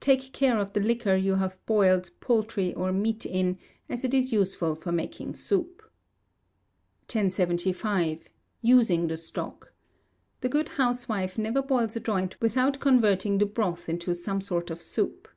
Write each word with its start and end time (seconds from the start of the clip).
Take 0.00 0.32
care 0.32 0.56
of 0.56 0.72
the 0.72 0.80
liquor 0.80 1.14
you 1.14 1.34
have 1.34 1.58
boiled 1.66 2.08
poultry 2.20 2.72
or 2.72 2.90
meat 2.90 3.26
in, 3.26 3.58
as 3.90 4.02
it 4.02 4.14
is 4.14 4.32
useful 4.32 4.74
for 4.74 4.92
making 4.92 5.34
soup. 5.34 5.82
1075. 7.02 8.28
Using 8.62 9.08
the 9.08 9.18
Stock. 9.18 9.70
The 10.40 10.48
good 10.48 10.70
housewife 10.70 11.36
never 11.36 11.60
boils 11.60 11.94
a 11.96 12.00
joint 12.00 12.40
without 12.40 12.80
converting 12.80 13.36
the 13.36 13.44
broth 13.44 13.90
into 13.90 14.14
some 14.14 14.40
sort 14.40 14.70
of 14.70 14.80
soup. 14.80 15.28